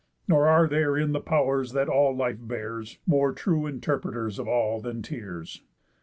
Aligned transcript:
Nor 0.27 0.47
are 0.47 0.65
there 0.67 0.97
in 0.97 1.11
the 1.11 1.19
pow'rs 1.21 1.73
that 1.73 1.87
all 1.87 2.15
life 2.15 2.39
bears 2.39 2.97
More 3.05 3.31
true 3.31 3.67
interpreters 3.67 4.39
of 4.39 4.47
all 4.47 4.79
than 4.81 5.03
tears. 5.03 5.61